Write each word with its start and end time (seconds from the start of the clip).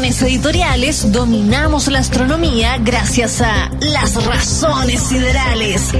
razones 0.00 0.22
editoriales 0.22 1.12
dominamos 1.12 1.88
la 1.88 1.98
astronomía 1.98 2.78
gracias 2.78 3.42
a 3.42 3.70
Las 3.80 4.24
Razones 4.24 5.02
Siderales. 5.02 5.92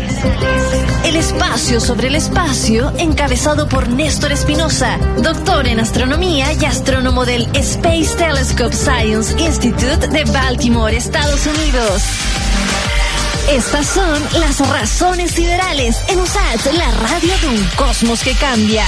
El 1.04 1.16
espacio 1.16 1.80
sobre 1.80 2.08
el 2.08 2.14
espacio, 2.14 2.94
encabezado 2.96 3.68
por 3.68 3.90
Néstor 3.90 4.32
Espinosa, 4.32 4.96
doctor 5.18 5.66
en 5.66 5.80
astronomía 5.80 6.50
y 6.55 6.64
astrónomo 6.64 7.27
del 7.27 7.43
Space 7.55 8.16
Telescope 8.16 8.75
Science 8.75 9.39
Institute 9.39 10.09
de 10.09 10.25
Baltimore, 10.32 10.96
Estados 10.96 11.45
Unidos. 11.45 12.03
Estas 13.51 13.87
son 13.87 14.23
las 14.41 14.67
razones 14.67 15.32
siderales 15.32 15.98
en 16.09 16.21
USAT, 16.21 16.73
la 16.73 16.91
radio 16.91 17.35
de 17.43 17.48
un 17.48 17.67
cosmos 17.77 18.23
que 18.23 18.32
cambia. 18.32 18.87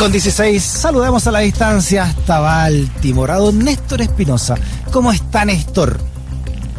Con 0.00 0.10
16 0.10 0.62
saludamos 0.62 1.26
a 1.26 1.30
la 1.30 1.40
distancia 1.40 2.04
hasta 2.04 2.40
Baltimore 2.40 3.32
a 3.32 3.36
don 3.36 3.58
Néstor 3.58 4.00
Espinosa. 4.00 4.54
¿Cómo 4.90 5.12
está 5.12 5.44
Néstor? 5.44 5.98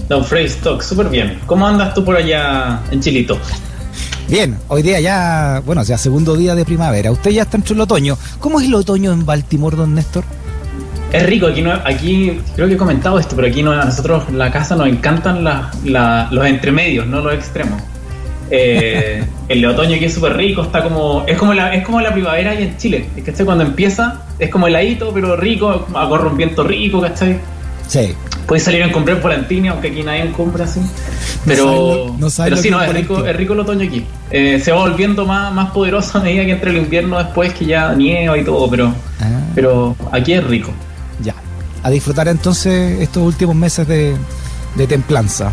Don 0.10 0.26
Frey 0.26 0.46
Stock, 0.46 0.82
súper 0.82 1.08
bien. 1.08 1.40
¿Cómo 1.46 1.68
andas 1.68 1.94
tú 1.94 2.04
por 2.04 2.16
allá 2.16 2.82
en 2.90 3.00
Chilito? 3.00 3.38
Bien, 4.28 4.58
hoy 4.70 4.82
día 4.82 5.00
ya, 5.00 5.62
bueno, 5.64 5.84
ya 5.84 6.00
segundo 6.00 6.36
día 6.36 6.56
de 6.56 6.66
primavera. 6.66 7.12
Usted 7.12 7.30
ya 7.30 7.44
está 7.44 7.58
en 7.58 7.64
el 7.70 7.82
otoño. 7.82 8.18
¿Cómo 8.40 8.60
es 8.60 8.66
el 8.66 8.74
otoño 8.74 9.12
en 9.12 9.24
Baltimore, 9.24 9.78
don 9.78 9.94
Néstor? 9.94 10.24
Es 11.14 11.24
rico, 11.24 11.46
aquí, 11.46 11.62
no, 11.62 11.74
aquí 11.74 12.42
creo 12.56 12.68
que 12.68 12.74
he 12.74 12.78
comentado 12.78 13.20
esto, 13.20 13.36
pero 13.36 13.50
aquí 13.50 13.62
no, 13.62 13.72
a 13.72 13.86
nosotros 13.86 14.32
la 14.34 14.50
casa 14.50 14.76
nos 14.76 14.88
encantan 14.88 15.44
los 15.44 16.46
entremedios, 16.48 17.06
no 17.06 17.22
los 17.22 17.36
extremos. 17.36 17.84
Eh, 18.52 19.24
el 19.48 19.62
de 19.62 19.68
otoño 19.68 19.96
aquí 19.96 20.06
es 20.06 20.14
súper 20.14 20.36
rico, 20.36 20.64
está 20.64 20.84
como 20.84 21.24
es 21.26 21.38
como 21.38 21.54
la 21.54 21.74
es 21.74 21.86
como 21.86 22.02
la 22.02 22.12
primavera 22.12 22.52
ahí 22.52 22.64
en 22.64 22.78
Chile, 22.78 23.08
es 23.16 23.24
que 23.24 23.46
cuando 23.46 23.64
empieza 23.64 24.24
es 24.40 24.50
como 24.50 24.68
heladito, 24.68 25.14
pero 25.14 25.38
rico, 25.38 25.88
acorre 25.96 26.28
un 26.28 26.38
viento 26.38 26.64
rico, 26.64 27.00
¿cachai? 27.02 27.40
Sí. 27.88 28.14
Puedes 28.46 28.64
salir 28.64 28.84
a 28.84 28.92
comprar 28.92 29.22
volantini, 29.22 29.70
aunque 29.70 29.90
aquí 29.90 30.04
nadie 30.04 30.30
compra 30.32 30.66
así. 30.66 30.82
Pero, 31.46 32.16
no 32.18 32.28
pero 32.44 32.58
sí, 32.58 32.70
no, 32.70 32.82
es 32.84 32.94
rico, 32.94 33.26
es 33.26 33.36
rico 33.36 33.54
el 33.54 33.60
otoño 33.62 33.88
aquí. 33.88 34.06
Eh, 34.30 34.60
se 34.60 34.72
va 34.72 34.80
volviendo 34.80 35.26
más, 35.26 35.54
más 35.54 35.72
poderoso 35.72 36.18
a 36.18 36.22
medida 36.22 36.46
que 36.46 36.52
entre 36.52 36.72
el 36.72 36.78
invierno 36.78 37.18
después 37.18 37.54
que 37.54 37.66
ya 37.66 37.94
nieva 37.94 38.38
y 38.38 38.44
todo, 38.44 38.70
pero, 38.70 38.94
ah. 39.22 39.42
pero 39.56 39.96
aquí 40.12 40.34
es 40.34 40.44
rico 40.44 40.72
a 41.84 41.90
disfrutar 41.90 42.28
entonces 42.28 43.02
estos 43.02 43.24
últimos 43.24 43.56
meses 43.56 43.88
de, 43.88 44.18
templanza. 44.88 45.52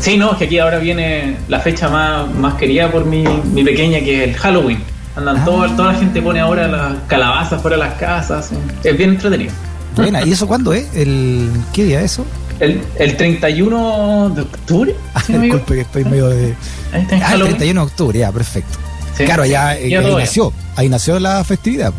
Sí, 0.00 0.16
no, 0.16 0.32
es 0.32 0.38
que 0.38 0.44
aquí 0.44 0.58
ahora 0.58 0.78
viene 0.78 1.36
la 1.48 1.60
fecha 1.60 1.88
más, 1.88 2.32
más 2.34 2.54
querida 2.54 2.90
por 2.90 3.04
mi, 3.04 3.24
mi 3.52 3.64
pequeña, 3.64 4.00
que 4.00 4.24
es 4.24 4.28
el 4.30 4.34
Halloween. 4.36 4.78
Andan 5.16 5.44
todo, 5.44 5.62
ah. 5.62 5.72
toda 5.74 5.92
la 5.92 5.98
gente 5.98 6.20
pone 6.20 6.40
ahora 6.40 6.68
las 6.68 6.94
calabazas 7.06 7.60
fuera 7.62 7.76
de 7.76 7.82
las 7.84 7.94
casas. 7.94 8.50
Es 8.84 8.96
bien 8.96 9.10
entretenido. 9.10 9.52
Buena, 9.96 10.22
¿y 10.22 10.32
eso 10.32 10.46
cuándo 10.46 10.74
es? 10.74 10.86
¿El, 10.94 11.50
¿Qué 11.72 11.84
día 11.84 12.00
es 12.00 12.12
eso? 12.12 12.26
El, 12.60 12.82
el 12.98 13.16
31 13.16 14.30
de 14.34 14.42
octubre. 14.42 14.94
Ah, 15.14 15.22
disculpe 15.26 15.74
que 15.74 15.80
estoy 15.80 16.04
medio 16.04 16.28
de. 16.28 16.54
Ahí 16.92 17.02
está 17.02 17.16
ah, 17.28 17.34
el 17.34 17.40
31 17.40 17.80
de 17.80 17.86
octubre, 17.86 18.18
ya, 18.18 18.30
perfecto. 18.30 18.78
claro, 19.16 19.42
allá, 19.44 19.68
ahí 19.68 19.90
nació. 19.90 20.52
Ahí 20.76 20.88
nació 20.88 21.18
la 21.18 21.42
festividad. 21.42 21.92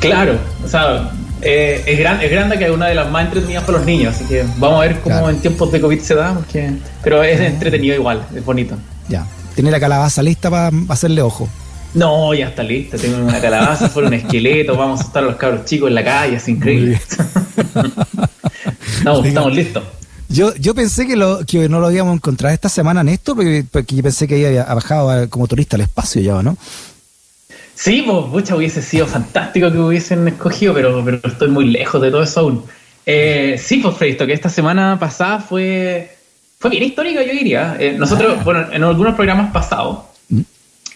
Claro, 0.00 0.38
o 0.64 0.68
sea, 0.68 1.10
eh, 1.42 1.82
es, 1.86 1.98
gran, 1.98 2.20
es 2.20 2.30
grande 2.30 2.58
que 2.58 2.64
es 2.64 2.70
una 2.70 2.86
de 2.86 2.94
las 2.94 3.10
más 3.10 3.24
entretenidas 3.24 3.64
para 3.64 3.78
los 3.78 3.86
niños, 3.86 4.14
así 4.14 4.24
que 4.24 4.44
vamos 4.58 4.78
a 4.82 4.88
ver 4.88 5.00
cómo 5.00 5.28
en 5.30 5.40
tiempos 5.40 5.72
de 5.72 5.80
COVID 5.80 6.00
se 6.00 6.14
da, 6.14 6.34
porque, 6.34 6.70
pero 7.02 7.22
es 7.22 7.40
entretenido 7.40 7.94
igual, 7.94 8.26
es 8.34 8.44
bonito. 8.44 8.76
Ya, 9.08 9.26
¿tiene 9.54 9.70
la 9.70 9.80
calabaza 9.80 10.22
lista 10.22 10.50
para 10.50 10.70
hacerle 10.88 11.22
ojo? 11.22 11.48
No, 11.94 12.32
ya 12.34 12.48
está 12.48 12.62
lista, 12.62 12.96
tengo 12.96 13.18
una 13.18 13.40
calabaza, 13.40 13.88
fue 13.88 14.04
un 14.06 14.14
esqueleto, 14.14 14.76
vamos 14.76 15.00
a 15.00 15.04
estar 15.04 15.22
los 15.22 15.36
cabros 15.36 15.64
chicos 15.64 15.88
en 15.88 15.94
la 15.96 16.04
calle, 16.04 16.36
es 16.36 16.48
increíble. 16.48 17.00
estamos, 19.24 19.54
listos. 19.54 19.82
Yo, 20.28 20.54
yo 20.54 20.74
pensé 20.74 21.06
que, 21.06 21.16
lo, 21.16 21.44
que 21.44 21.68
no 21.68 21.80
lo 21.80 21.90
íbamos 21.90 22.12
a 22.12 22.14
encontrar 22.14 22.52
esta 22.52 22.68
semana, 22.68 23.02
Néstor, 23.02 23.34
porque, 23.34 23.64
porque 23.68 23.96
yo 23.96 24.02
pensé 24.04 24.28
que 24.28 24.46
había 24.46 24.64
bajado 24.72 25.28
como 25.28 25.48
turista 25.48 25.76
al 25.76 25.82
espacio 25.82 26.22
ya, 26.22 26.40
¿no? 26.42 26.56
Sí, 27.82 28.02
pues, 28.06 28.26
mucha 28.26 28.56
hubiese 28.56 28.82
sido 28.82 29.06
fantástico 29.06 29.72
que 29.72 29.78
hubiesen 29.78 30.28
escogido, 30.28 30.74
pero, 30.74 31.02
pero 31.02 31.18
estoy 31.24 31.48
muy 31.48 31.64
lejos 31.64 32.02
de 32.02 32.10
todo 32.10 32.22
eso 32.22 32.40
aún. 32.40 32.64
Eh, 33.06 33.56
sí, 33.58 33.78
pues, 33.78 33.96
Freisto, 33.96 34.26
que 34.26 34.34
esta 34.34 34.50
semana 34.50 34.98
pasada 34.98 35.40
fue, 35.40 36.14
fue 36.58 36.72
bien 36.72 36.82
histórica, 36.82 37.22
yo 37.22 37.32
diría. 37.32 37.78
Eh, 37.80 37.94
nosotros, 37.96 38.36
ah. 38.38 38.42
bueno, 38.44 38.66
en 38.70 38.84
algunos 38.84 39.14
programas 39.14 39.50
pasados 39.50 40.00
mm. 40.28 40.40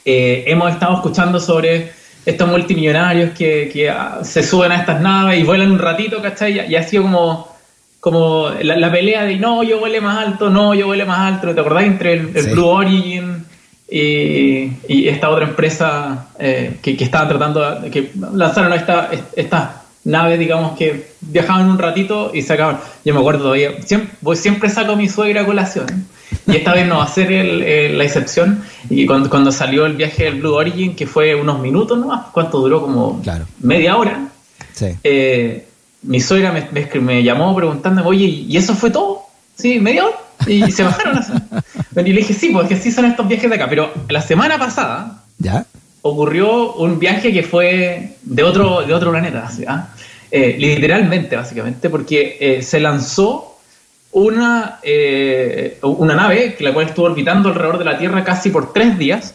eh, 0.05 0.45
hemos 0.47 0.71
estado 0.73 0.97
escuchando 0.97 1.41
sobre 1.41 1.91
estos 2.27 2.47
multimillonarios 2.51 3.31
que, 3.31 3.71
que 3.73 3.89
ah, 3.89 4.19
se 4.23 4.43
suben 4.43 4.71
a 4.71 4.77
estas 4.77 5.01
naves 5.01 5.41
y 5.41 5.43
vuelan 5.43 5.73
un 5.73 5.79
ratito, 5.79 6.21
¿cachai? 6.21 6.71
Y, 6.71 6.77
ha 6.77 6.83
sido 6.83 7.05
como, 7.05 7.57
como 7.99 8.51
la, 8.61 8.93
pelea 8.93 9.25
de 9.25 9.37
no, 9.37 9.63
yo 9.63 9.79
vuele 9.79 10.03
más 10.03 10.19
alto, 10.19 10.51
no, 10.51 10.75
yo 10.75 10.85
vuele 10.85 11.07
más 11.07 11.33
alto. 11.33 11.55
¿Te 11.55 11.61
acordás? 11.63 11.85
Entre 11.85 12.13
el, 12.13 12.27
Blue 12.27 12.67
Origin 12.67 13.44
y, 13.91 15.09
esta 15.09 15.29
otra 15.31 15.47
empresa 15.47 16.29
eh, 16.39 16.79
que, 16.83 16.97
que, 16.97 17.05
estaba 17.05 17.29
tratando 17.29 17.81
de 17.81 17.91
que 17.91 18.11
lanzaron 18.33 18.73
esta, 18.73 19.11
esta 19.37 19.83
nave, 20.05 20.39
digamos, 20.39 20.77
que 20.77 21.09
viajaban 21.21 21.69
un 21.69 21.79
ratito 21.79 22.31
y 22.33 22.43
sacaban. 22.43 22.79
Yo 23.05 23.15
me 23.15 23.21
acuerdo 23.21 23.45
todavía, 23.45 23.83
siempre, 23.83 24.37
siempre 24.37 24.69
saco 24.69 24.93
a 24.93 24.97
mi 24.97 25.09
suegra 25.09 25.43
a 25.43 25.47
colación. 25.47 25.87
Y 26.47 26.57
esta 26.57 26.75
vez 26.75 26.87
no 26.87 26.99
va 26.99 27.05
a 27.05 27.09
ser 27.09 27.33
el, 27.33 27.97
la 27.97 28.05
excepción. 28.05 28.63
Y 28.91 29.07
cuando, 29.07 29.31
cuando, 29.31 29.53
salió 29.53 29.87
el 29.87 29.95
viaje 29.95 30.25
del 30.25 30.41
Blue 30.41 30.55
Origin, 30.55 30.95
que 30.95 31.07
fue 31.07 31.35
unos 31.35 31.61
minutos 31.61 31.99
nomás, 31.99 32.27
¿cuánto 32.33 32.61
duró? 32.61 32.83
Como 32.83 33.23
media 33.61 33.97
hora. 33.97 34.29
Eh, 35.03 35.67
mi 36.03 36.21
suegra 36.21 36.53
me, 36.53 36.69
me, 36.73 37.01
me, 37.01 37.23
llamó 37.23 37.55
preguntando, 37.55 38.05
oye, 38.05 38.25
¿y 38.25 38.57
eso 38.57 38.75
fue 38.75 38.91
todo? 38.91 39.23
Sí, 39.57 39.81
media 39.81 40.07
hora. 40.07 40.17
Y 40.47 40.71
se 40.71 40.83
bajaron 40.83 41.19
así. 41.19 41.33
Y 41.97 42.13
le 42.13 42.21
dije, 42.21 42.35
sí, 42.35 42.51
porque 42.53 42.77
sí 42.77 42.91
son 42.91 43.05
estos 43.05 43.27
viajes 43.29 43.49
de 43.49 43.57
acá. 43.57 43.69
Pero 43.69 43.93
la 44.09 44.21
semana 44.21 44.59
pasada 44.59 45.25
¿Ya? 45.39 45.65
ocurrió 46.03 46.75
un 46.75 46.99
viaje 46.99 47.33
que 47.33 47.43
fue 47.43 48.17
de 48.23 48.43
otro, 48.43 48.83
de 48.83 48.95
otro 48.95 49.11
planeta. 49.11 49.49
¿ah? 49.69 49.89
Eh, 50.31 50.57
literalmente, 50.59 51.37
básicamente, 51.37 51.89
porque 51.89 52.37
eh, 52.41 52.63
se 52.63 52.81
lanzó 52.81 53.59
una, 54.13 54.79
eh, 54.83 55.79
una 55.83 56.15
nave, 56.15 56.57
la 56.61 56.73
cual 56.73 56.87
estuvo 56.87 57.07
orbitando 57.07 57.49
alrededor 57.49 57.79
de 57.79 57.85
la 57.85 57.99
Tierra 57.99 58.25
casi 58.25 58.51
por 58.51 58.73
tres 58.73 58.99
días 58.99 59.35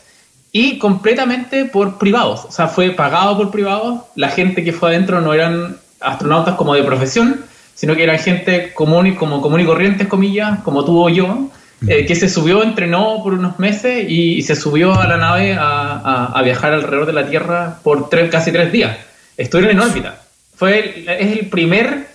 y 0.51 0.77
completamente 0.77 1.65
por 1.65 1.97
privados. 1.97 2.45
O 2.45 2.51
sea, 2.51 2.67
fue 2.67 2.91
pagado 2.91 3.37
por 3.37 3.51
privados. 3.51 4.01
La 4.15 4.29
gente 4.29 4.63
que 4.63 4.73
fue 4.73 4.89
adentro 4.89 5.21
no 5.21 5.33
eran 5.33 5.77
astronautas 5.99 6.55
como 6.55 6.75
de 6.75 6.83
profesión, 6.83 7.41
sino 7.75 7.95
que 7.95 8.03
era 8.03 8.17
gente 8.17 8.73
común 8.73 9.07
y, 9.07 9.15
como 9.15 9.41
común 9.41 9.61
y 9.61 9.65
corriente, 9.65 10.07
comillas, 10.07 10.59
como 10.63 10.83
tú 10.83 11.01
o 11.01 11.09
yo, 11.09 11.49
eh, 11.87 12.05
que 12.05 12.15
se 12.15 12.27
subió, 12.27 12.63
entrenó 12.63 13.21
por 13.23 13.33
unos 13.33 13.57
meses 13.59 14.05
y, 14.09 14.41
se 14.41 14.55
subió 14.55 14.99
a 14.99 15.07
la 15.07 15.17
nave 15.17 15.55
a, 15.57 16.41
viajar 16.43 16.73
alrededor 16.73 17.05
de 17.05 17.13
la 17.13 17.29
Tierra 17.29 17.79
por 17.83 18.09
tres, 18.09 18.29
casi 18.29 18.51
tres 18.51 18.71
días. 18.71 18.97
Estuvieron 19.37 19.77
en 19.77 19.81
órbita. 19.81 20.21
Fue 20.55 21.05
es 21.07 21.37
el 21.37 21.47
primer 21.47 22.07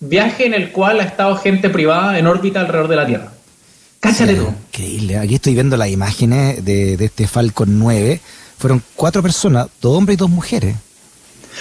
viaje 0.00 0.46
en 0.46 0.54
el 0.54 0.70
cual 0.70 1.00
ha 1.00 1.04
estado 1.04 1.36
gente 1.36 1.70
privada 1.70 2.18
en 2.18 2.26
órbita 2.26 2.60
alrededor 2.60 2.88
de 2.88 2.96
la 2.96 3.06
Tierra. 3.06 3.32
Cáchale 4.00 4.34
tú. 4.34 4.52
Increíble. 4.72 5.18
Aquí 5.18 5.36
estoy 5.36 5.54
viendo 5.54 5.76
las 5.76 5.88
imágenes 5.88 6.64
de, 6.64 6.94
este 6.94 7.28
Falcon 7.28 7.78
9. 7.78 8.20
Fueron 8.58 8.82
cuatro 8.96 9.22
personas, 9.22 9.68
dos 9.80 9.96
hombres 9.96 10.14
y 10.14 10.18
dos 10.18 10.30
mujeres. 10.30 10.74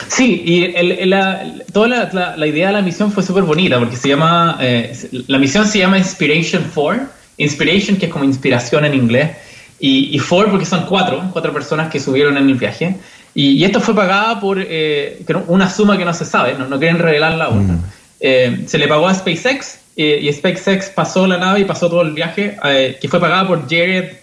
Sí, 0.07 0.41
y 0.45 1.05
la, 1.05 1.43
toda 1.71 1.87
la, 2.35 2.47
idea 2.47 2.67
de 2.67 2.73
la 2.73 2.81
misión 2.81 3.11
fue 3.11 3.23
súper 3.23 3.43
bonita 3.43 3.77
porque 3.77 3.97
se 3.97 4.09
llama, 4.09 4.57
eh, 4.61 4.95
la 5.27 5.37
misión 5.37 5.67
se 5.67 5.79
llama 5.79 5.97
Inspiration 5.97 6.71
4, 6.73 7.07
Inspiration 7.37 7.97
que 7.97 8.07
es 8.07 8.11
como 8.11 8.23
inspiración 8.23 8.85
en 8.85 8.93
inglés, 8.93 9.31
y, 9.79 10.15
y 10.15 10.19
4 10.19 10.51
porque 10.51 10.65
son 10.65 10.85
cuatro, 10.85 11.29
cuatro 11.33 11.51
personas 11.53 11.91
que 11.91 11.99
subieron 11.99 12.37
en 12.37 12.49
el 12.49 12.55
viaje. 12.55 12.95
Y, 13.33 13.63
esto 13.63 13.79
fue 13.79 13.95
pagada 13.95 14.39
por 14.39 14.57
eh, 14.59 15.23
una 15.47 15.69
suma 15.69 15.97
que 15.97 16.05
no 16.05 16.13
se 16.13 16.25
sabe, 16.25 16.53
no, 16.53 16.77
quieren 16.77 16.99
revelarla 16.99 17.45
aún. 17.45 17.67
Mm. 17.67 17.83
Eh, 18.19 18.63
se 18.67 18.77
le 18.77 18.87
pagó 18.87 19.07
a 19.07 19.15
SpaceX 19.15 19.79
y 19.95 20.31
SpaceX 20.31 20.89
pasó 20.89 21.27
la 21.27 21.37
nave 21.37 21.61
y 21.61 21.65
pasó 21.65 21.89
todo 21.89 22.01
el 22.01 22.11
viaje, 22.11 22.57
que 23.01 23.07
fue 23.07 23.19
pagada 23.19 23.47
por 23.47 23.69
Jared 23.69 24.13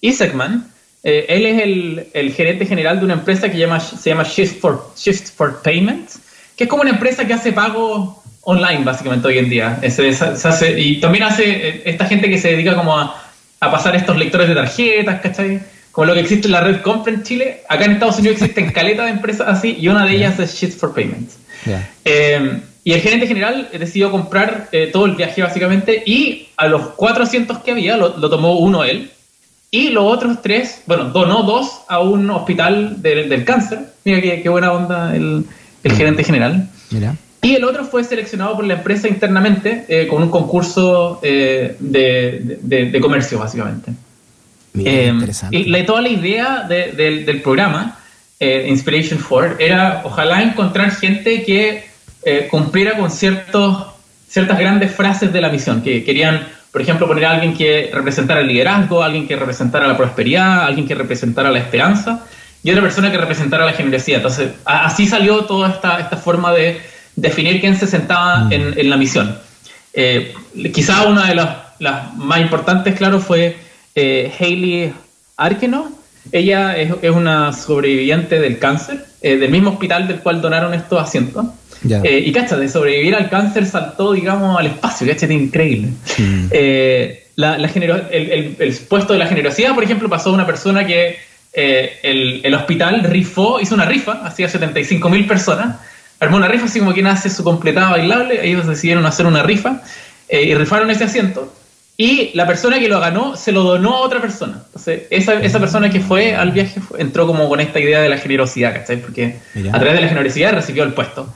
Isaacman 0.00 0.70
eh, 1.08 1.24
él 1.28 1.46
es 1.46 1.62
el, 1.62 2.06
el, 2.14 2.32
gerente 2.32 2.66
general 2.66 2.98
de 2.98 3.04
una 3.04 3.14
empresa 3.14 3.48
que 3.48 3.56
llama, 3.56 3.78
se 3.78 4.10
llama 4.10 4.24
Shift 4.24 4.60
for, 4.60 4.92
Shift 4.96 5.28
for 5.36 5.62
Payments, 5.62 6.18
que 6.56 6.64
es 6.64 6.70
como 6.70 6.82
una 6.82 6.90
empresa 6.90 7.24
que 7.24 7.32
hace 7.32 7.52
pagos 7.52 8.16
online 8.46 8.84
básicamente 8.84 9.28
hoy 9.28 9.38
en 9.38 9.50
día. 9.50 9.78
y 10.76 11.00
también 11.00 11.24
hace 11.24 11.68
eh, 11.68 11.82
esta 11.84 12.06
gente 12.06 12.28
que 12.30 12.38
se 12.38 12.52
dedica 12.52 12.74
como 12.74 12.96
a, 12.96 13.22
a, 13.60 13.70
pasar 13.70 13.94
estos 13.94 14.16
lectores 14.16 14.48
de 14.48 14.54
tarjetas, 14.54 15.20
¿cachai? 15.20 15.60
Como 15.92 16.06
lo 16.06 16.14
que 16.14 16.20
existe 16.20 16.46
en 16.46 16.52
la 16.52 16.60
red 16.60 16.80
Compra 16.80 17.12
en 17.12 17.22
Chile. 17.22 17.62
Acá 17.68 17.86
en 17.86 17.92
Estados 17.92 18.18
Unidos 18.18 18.40
existen 18.40 18.70
caleta 18.70 19.04
de 19.04 19.10
empresas 19.10 19.48
así 19.48 19.76
y 19.78 19.88
una 19.88 20.04
de 20.04 20.16
ellas 20.16 20.38
es 20.38 20.54
Shift 20.54 20.78
for 20.78 20.94
Payments. 20.94 21.38
Eh, 22.04 22.60
y 22.84 22.92
el 22.92 23.00
gerente 23.00 23.26
general 23.26 23.68
decidió 23.72 24.12
comprar 24.12 24.68
todo 24.92 25.06
el 25.06 25.16
viaje 25.16 25.42
básicamente 25.42 26.02
y 26.06 26.48
a 26.56 26.68
los 26.68 26.90
400 26.90 27.58
que 27.58 27.72
había 27.72 27.96
lo, 27.96 28.16
lo 28.16 28.30
tomó 28.30 28.58
uno 28.58 28.84
él 28.84 29.10
y 29.70 29.88
los 29.90 30.04
otros 30.04 30.40
tres, 30.42 30.82
bueno, 30.86 31.06
donó 31.06 31.42
dos 31.42 31.80
a 31.88 31.98
un 32.00 32.30
hospital 32.30 33.02
del 33.02 33.44
cáncer. 33.44 33.80
Mira 34.04 34.20
qué, 34.20 34.48
buena 34.48 34.72
onda 34.72 35.14
el, 35.16 35.44
el 35.82 35.92
gerente 35.92 36.22
general. 36.22 36.68
Y 37.46 37.54
el 37.54 37.62
otro 37.62 37.84
fue 37.84 38.02
seleccionado 38.02 38.56
por 38.56 38.66
la 38.66 38.74
empresa 38.74 39.06
internamente 39.06 39.84
eh, 39.86 40.08
con 40.08 40.20
un 40.20 40.30
concurso 40.30 41.20
eh, 41.22 41.76
de, 41.78 42.58
de, 42.60 43.00
comercio, 43.00 43.38
básicamente. 43.38 43.92
Eh, 44.76 45.12
y 45.52 45.66
la, 45.66 45.86
toda 45.86 46.02
la 46.02 46.08
idea 46.08 46.66
del 46.66 47.40
programa, 47.42 48.00
Inspiration 48.40 49.20
4, 49.26 49.60
era 49.60 50.02
ojalá 50.02 50.42
encontrar 50.42 50.90
gente 50.90 51.44
que 51.44 51.84
cumpliera 52.50 52.96
con 52.96 53.12
ciertos, 53.12 53.94
ciertas 54.28 54.58
grandes 54.58 54.90
frases 54.90 55.32
de 55.32 55.40
la 55.40 55.48
misión, 55.48 55.82
que 55.82 56.02
querían 56.02 56.48
por 56.72 56.82
ejemplo, 56.82 57.06
poner 57.06 57.26
a 57.26 57.30
alguien 57.30 57.56
que 57.56 57.90
representara 57.94 58.40
el 58.40 58.48
liderazgo, 58.48 59.04
alguien 59.04 59.28
que 59.28 59.36
representara 59.36 59.86
la 59.86 59.96
prosperidad, 59.96 60.64
alguien 60.64 60.86
que 60.86 60.96
representara 60.96 61.50
la 61.50 61.60
esperanza 61.60 62.26
y 62.62 62.70
otra 62.70 62.82
persona 62.82 63.10
que 63.10 63.16
representara 63.16 63.64
la 63.64 63.72
generosidad. 63.72 64.18
Entonces, 64.18 64.50
así 64.64 65.06
salió 65.06 65.44
toda 65.44 65.70
esta, 65.70 66.00
esta 66.00 66.16
forma 66.16 66.52
de 66.52 66.95
definir 67.16 67.60
quién 67.60 67.76
se 67.76 67.86
sentaba 67.86 68.44
mm. 68.44 68.52
en, 68.52 68.90
la 68.90 68.96
misión. 68.96 69.38
Eh, 69.92 70.34
quizá 70.72 71.06
una 71.06 71.26
de 71.26 71.34
las, 71.34 72.14
más 72.16 72.40
importantes, 72.40 72.94
claro, 72.94 73.20
fue 73.20 73.56
eh, 73.94 74.32
Hayley 74.38 74.92
Arkeno. 75.36 75.90
Ella 76.32 76.76
es, 76.76 76.92
una 77.10 77.52
sobreviviente 77.52 78.38
del 78.40 78.58
cáncer, 78.58 79.06
eh, 79.22 79.36
del 79.36 79.50
mismo 79.50 79.70
hospital 79.70 80.08
del 80.08 80.18
cual 80.20 80.40
donaron 80.40 80.74
estos 80.74 81.00
asientos. 81.00 81.46
Eh, 81.84 82.24
y 82.26 82.32
cacha, 82.32 82.56
de 82.56 82.68
sobrevivir 82.68 83.14
al 83.14 83.28
cáncer 83.28 83.66
saltó, 83.66 84.12
digamos, 84.12 84.58
al 84.58 84.66
espacio, 84.66 85.06
cacha, 85.06 85.30
increíble. 85.32 85.88
Mm. 86.18 86.46
Eh, 86.50 87.26
la, 87.36 87.56
el, 87.56 88.56
el, 88.58 88.76
puesto 88.88 89.12
de 89.12 89.18
la 89.18 89.26
generosidad, 89.26 89.74
por 89.74 89.84
ejemplo, 89.84 90.08
pasó 90.08 90.30
a 90.30 90.32
una 90.32 90.46
persona 90.46 90.86
que 90.86 91.16
eh, 91.52 91.98
el, 92.02 92.40
el, 92.44 92.54
hospital 92.54 93.04
rifó, 93.04 93.60
hizo 93.60 93.74
una 93.74 93.84
rifa, 93.84 94.20
hacía 94.24 94.48
75 94.48 95.08
mil 95.10 95.26
personas, 95.26 95.76
armó 96.20 96.36
una 96.36 96.48
rifa 96.48 96.66
así 96.66 96.78
como 96.78 96.92
quien 96.92 97.06
hace 97.06 97.30
su 97.30 97.44
completada 97.44 97.90
bailable, 97.90 98.46
ellos 98.46 98.66
decidieron 98.66 99.06
hacer 99.06 99.26
una 99.26 99.42
rifa 99.42 99.82
y 100.28 100.54
rifaron 100.54 100.90
ese 100.90 101.04
asiento. 101.04 101.52
Y 101.98 102.30
la 102.34 102.46
persona 102.46 102.78
que 102.78 102.88
lo 102.88 103.00
ganó 103.00 103.36
se 103.36 103.52
lo 103.52 103.62
donó 103.62 103.96
a 103.96 104.00
otra 104.00 104.20
persona. 104.20 104.62
Entonces, 104.66 105.04
esa, 105.08 105.34
esa 105.34 105.58
persona 105.58 105.88
que 105.88 106.00
fue 106.00 106.34
al 106.34 106.52
viaje 106.52 106.80
entró 106.98 107.26
como 107.26 107.48
con 107.48 107.58
esta 107.58 107.80
idea 107.80 108.00
de 108.00 108.10
la 108.10 108.18
generosidad, 108.18 108.74
¿cachai? 108.74 108.98
Porque 108.98 109.38
a 109.72 109.78
través 109.78 109.94
de 109.94 110.00
la 110.02 110.08
generosidad 110.08 110.52
recibió 110.52 110.82
el 110.82 110.92
puesto. 110.92 111.32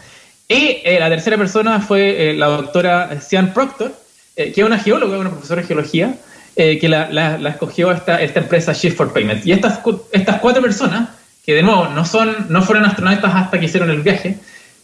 Y 0.50 0.82
eh, 0.84 0.98
la 0.98 1.08
tercera 1.08 1.38
persona 1.38 1.80
fue 1.80 2.30
eh, 2.30 2.34
la 2.34 2.48
doctora 2.48 3.20
Sian 3.20 3.54
Proctor, 3.54 3.94
eh, 4.34 4.52
que 4.52 4.60
es 4.60 4.66
una 4.66 4.78
geóloga, 4.78 5.16
una 5.16 5.30
profesora 5.30 5.62
de 5.62 5.68
geología, 5.68 6.14
que 6.56 6.88
la, 6.90 7.08
la, 7.08 7.48
escogió 7.48 7.90
esta, 7.90 8.20
esta 8.20 8.40
empresa 8.40 8.74
Shift 8.74 8.94
for 8.94 9.14
Payment. 9.14 9.46
Y 9.46 9.52
estas, 9.52 9.80
estas 10.12 10.40
cuatro 10.40 10.60
personas, 10.60 11.08
que 11.46 11.54
de 11.54 11.62
nuevo 11.62 11.86
no, 11.86 12.04
son, 12.04 12.48
no 12.50 12.60
fueron 12.60 12.84
astronautas 12.84 13.34
hasta 13.34 13.58
que 13.58 13.64
hicieron 13.64 13.88
el 13.88 14.02
viaje, 14.02 14.36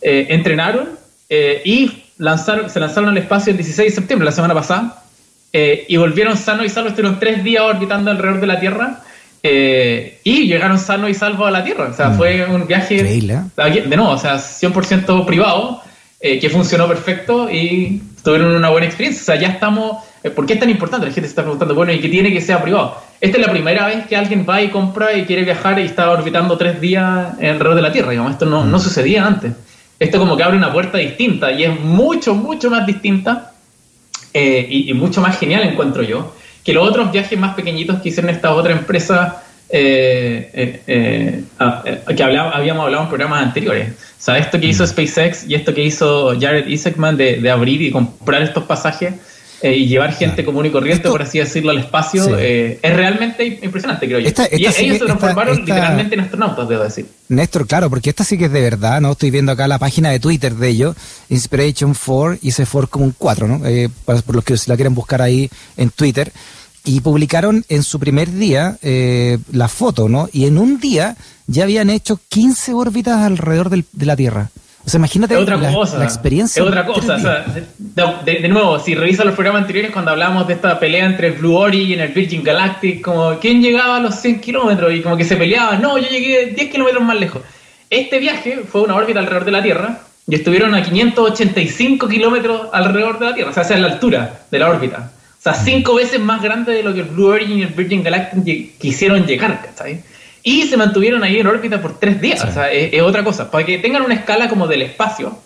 entrenaron 0.09 0.91
y 1.29 2.05
lanzaron, 2.19 2.71
se 2.71 2.79
lanzaron 2.79 3.11
al 3.11 3.19
espacio 3.19 3.51
el 3.51 3.57
16 3.57 3.91
de 3.91 3.95
septiembre, 3.95 4.25
la 4.25 4.33
semana 4.33 4.55
pasada, 4.55 5.03
y 5.53 5.97
volvieron 5.97 6.37
sanos 6.37 6.67
y 6.67 6.69
salvos, 6.69 6.93
estuvieron 6.93 7.19
tres 7.19 7.43
días 7.43 7.65
orbitando 7.65 8.11
alrededor 8.11 8.41
de 8.41 8.47
la 8.47 8.61
Tierra 8.61 9.03
eh, 9.49 10.19
y 10.25 10.49
llegaron 10.49 10.77
sanos 10.77 11.09
y 11.09 11.15
salvos 11.15 11.47
a 11.47 11.51
la 11.53 11.63
Tierra. 11.63 11.89
O 11.91 11.95
sea, 11.95 12.09
mm. 12.09 12.17
fue 12.17 12.47
un 12.47 12.67
viaje 12.67 13.03
de 13.03 13.97
nuevo, 13.97 14.11
o 14.11 14.19
sea, 14.19 14.37
100% 14.37 15.25
privado, 15.25 15.83
eh, 16.19 16.41
que 16.41 16.51
funcionó 16.51 16.89
perfecto 16.89 17.49
y 17.49 18.03
tuvieron 18.25 18.57
una 18.57 18.71
buena 18.71 18.87
experiencia. 18.87 19.23
O 19.23 19.25
sea, 19.25 19.37
ya 19.37 19.55
estamos... 19.55 19.99
Eh, 20.25 20.31
¿Por 20.31 20.47
qué 20.47 20.55
es 20.55 20.59
tan 20.59 20.69
importante? 20.69 21.07
La 21.07 21.13
gente 21.13 21.29
se 21.29 21.33
está 21.33 21.43
preguntando, 21.43 21.77
bueno, 21.77 21.93
¿y 21.93 22.01
qué 22.01 22.09
tiene 22.09 22.33
que 22.33 22.41
ser 22.41 22.61
privado? 22.61 23.01
Esta 23.21 23.39
es 23.39 23.47
la 23.47 23.53
primera 23.53 23.87
vez 23.87 24.07
que 24.07 24.17
alguien 24.17 24.45
va 24.49 24.61
y 24.61 24.69
compra 24.69 25.15
y 25.15 25.25
quiere 25.25 25.45
viajar 25.45 25.79
y 25.79 25.83
está 25.83 26.11
orbitando 26.11 26.59
tres 26.59 26.81
días 26.81 27.35
alrededor 27.39 27.77
de 27.77 27.83
la 27.83 27.93
Tierra. 27.93 28.11
Digamos, 28.11 28.33
esto 28.33 28.47
no, 28.47 28.65
no 28.65 28.79
mm. 28.79 28.81
sucedía 28.81 29.25
antes. 29.25 29.53
Esto 29.99 30.19
como 30.19 30.37
que 30.37 30.43
abre 30.43 30.57
una 30.57 30.73
puerta 30.73 30.99
distinta 30.99 31.53
y 31.53 31.65
es 31.65 31.81
mucho, 31.81 32.35
mucho 32.35 32.71
más 32.71 32.87
distinta 32.87 33.53
y, 34.35 34.91
y 34.91 34.95
mucho 34.95 35.21
más 35.21 35.39
genial, 35.39 35.63
encuentro 35.63 36.03
yo 36.03 36.33
que 36.67 36.73
los 36.73 36.87
otros 36.87 37.13
viajes 37.13 37.39
más 37.39 37.55
pequeñitos 37.55 38.03
que 38.03 38.09
hicieron 38.09 38.29
esta 38.29 38.53
otra 38.53 38.73
empresa 38.73 39.41
eh, 39.69 40.51
eh, 40.53 40.83
eh, 40.89 41.45
ah, 41.61 41.85
que 41.85 42.23
habíamos 42.23 42.85
hablado 42.85 43.05
en 43.05 43.09
programas 43.09 43.43
anteriores. 43.45 43.91
O 43.91 43.95
sea, 44.19 44.37
esto 44.37 44.59
que 44.59 44.67
hizo 44.67 44.83
mm. 44.83 44.87
SpaceX 44.89 45.49
y 45.49 45.55
esto 45.55 45.73
que 45.73 45.85
hizo 45.85 46.37
Jared 46.39 46.67
Isaacman 46.67 47.17
de, 47.17 47.41
de 47.41 47.51
abrir 47.51 47.81
y 47.83 47.93
comprar 47.93 48.43
estos 48.43 48.65
pasajes 48.65 49.15
y 49.63 49.87
llevar 49.87 50.13
gente 50.13 50.45
común 50.45 50.67
y 50.67 50.71
corriente, 50.71 51.09
por 51.09 51.23
así 51.23 51.39
decirlo, 51.39 51.71
al 51.71 51.79
espacio, 51.79 52.39
es 52.39 52.81
realmente 52.83 53.59
impresionante, 53.63 54.07
creo 54.07 54.21
yo. 54.21 54.29
y 54.53 54.57
ellos 54.57 54.75
se 54.75 55.05
transformaron 55.05 55.57
literalmente 55.57 56.15
en 56.15 56.21
astronautas, 56.21 56.69
debo 56.69 56.85
decir. 56.85 57.07
Néstor, 57.29 57.67
claro, 57.67 57.91
porque 57.91 58.11
esta 58.11 58.25
sí 58.25 58.39
que 58.39 58.47
es 58.47 58.53
de 58.53 58.61
verdad, 58.61 59.01
¿no? 59.01 59.13
Estoy 59.13 59.31
viendo 59.31 59.53
acá 59.53 59.67
la 59.67 59.79
página 59.79 60.11
de 60.11 60.21
Twitter 60.21 60.55
de 60.55 60.69
ellos, 60.69 60.97
Inspiration 61.29 61.95
4, 61.95 62.39
y 62.43 62.51
se 62.53 62.67
4 62.67 62.89
como 62.89 63.05
un 63.07 63.15
4, 63.17 63.49
¿no? 63.49 63.61
por 64.05 64.35
los 64.35 64.45
que 64.45 64.55
la 64.67 64.77
quieren 64.77 64.95
buscar 64.95 65.23
ahí 65.23 65.51
en 65.77 65.91
Twitter 65.91 66.33
y 66.87 67.01
publicaron 67.01 67.65
en 67.69 67.83
su 67.83 67.99
primer 67.99 68.33
día 68.33 68.79
eh, 68.81 69.39
la 69.53 69.69
foto, 69.69 70.09
¿no? 70.09 70.29
Y 70.33 70.47
en 70.47 70.57
un 70.57 70.79
día 70.79 71.17
ya 71.49 71.65
habían 71.65 71.91
hecho 71.91 72.21
15 72.29 72.75
órbitas 72.75 73.19
alrededor 73.19 73.71
del, 73.71 73.85
de 73.93 74.07
la 74.07 74.17
Tierra. 74.17 74.51
O 74.87 74.89
sea, 74.89 74.99
imagínate 74.99 75.37
otra 75.37 75.57
la, 75.57 75.73
cosa, 75.73 75.99
la 75.99 76.05
experiencia. 76.05 76.63
Es 76.63 76.69
otra 76.69 76.87
cosa. 76.87 77.17
O 77.17 77.19
sea, 77.19 77.45
de, 78.25 78.49
nuevo, 78.49 78.79
si 78.79 78.95
revisas 78.95 79.27
los 79.27 79.35
programas 79.35 79.63
anteriores, 79.63 79.91
cuando 79.91 80.13
hablábamos 80.13 80.47
de 80.47 80.55
esta 80.55 80.79
pelea 80.79 81.07
entre 81.07 81.29
el 81.29 81.33
Blue 81.33 81.57
Origin 81.57 81.99
y 81.99 82.03
el 82.03 82.13
Virgin 82.13 82.45
Galactic, 82.45 83.03
como 83.03 83.37
quién 83.41 83.61
llegaba 83.61 83.97
a 83.97 84.01
los 84.01 84.15
100 84.15 84.41
kilómetros 84.41 84.95
y 84.95 85.03
como 85.03 85.17
que 85.17 85.25
se 85.25 85.35
peleaban, 85.35 85.83
no, 85.83 85.99
yo 85.99 86.09
llegué 86.09 86.53
10 86.55 86.71
kilómetros 86.71 87.03
más 87.03 87.19
lejos. 87.19 87.43
Este 87.91 88.21
viaje 88.21 88.61
fue 88.69 88.83
una 88.83 88.95
órbita 88.95 89.19
alrededor 89.19 89.45
de 89.45 89.51
la 89.51 89.63
Tierra 89.63 89.99
y 90.29 90.37
estuvieron 90.37 90.73
a 90.73 90.85
585 90.85 92.07
kilómetros 92.07 92.69
alrededor 92.73 93.19
de 93.19 93.25
la 93.25 93.35
Tierra, 93.35 93.51
o 93.51 93.55
sea, 93.55 93.65
hacia 93.65 93.79
la 93.79 93.89
altura 93.89 94.43
de 94.49 94.59
la 94.61 94.71
órbita. 94.71 95.11
O 95.37 95.43
sea, 95.43 95.55
cinco 95.55 95.97
veces 95.97 96.21
más 96.21 96.41
grande 96.41 96.73
de 96.73 96.85
lo 96.85 96.95
que 96.95 97.01
el 97.01 97.07
Blue 97.07 97.27
Origin 97.27 97.59
y 97.59 97.63
el 97.63 97.69
Virgin 97.71 98.05
Galactic 98.05 98.79
quisieron 98.79 99.27
llegar, 99.27 99.63
¿cachai? 99.65 100.01
Y 100.47 100.63
se 100.69 100.77
mantuvieron 100.77 101.25
ahí 101.25 101.41
en 101.41 101.49
órbita 101.49 101.83
por 101.83 101.99
tres 101.99 102.21
días, 102.21 102.45
o 102.45 102.53
sea, 102.53 102.71
es, 102.71 103.03
otra 103.03 103.25
cosa. 103.25 103.51
Para 103.51 103.67
que 103.67 103.79
tengan 103.79 104.03
una 104.03 104.15
escala 104.15 104.49
como 104.49 104.69
del 104.69 104.83
espacio, 104.83 105.37